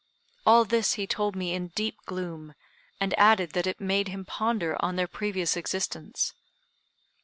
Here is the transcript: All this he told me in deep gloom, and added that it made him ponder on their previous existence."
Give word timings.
All 0.47 0.65
this 0.65 0.93
he 0.93 1.05
told 1.05 1.35
me 1.35 1.53
in 1.53 1.67
deep 1.75 1.95
gloom, 2.07 2.55
and 2.99 3.13
added 3.19 3.51
that 3.51 3.67
it 3.67 3.79
made 3.79 4.07
him 4.07 4.25
ponder 4.25 4.75
on 4.83 4.95
their 4.95 5.05
previous 5.05 5.55
existence." 5.55 6.33